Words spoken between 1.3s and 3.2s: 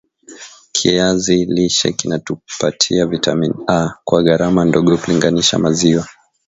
lishe kinatupatia